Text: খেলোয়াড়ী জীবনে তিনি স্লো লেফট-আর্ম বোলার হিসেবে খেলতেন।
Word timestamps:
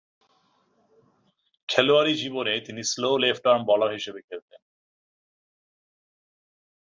খেলোয়াড়ী 1.69 2.13
জীবনে 2.15 2.53
তিনি 2.61 2.81
স্লো 2.83 3.09
লেফট-আর্ম 3.17 3.61
বোলার 3.65 3.91
হিসেবে 3.91 4.19
খেলতেন। 4.21 4.61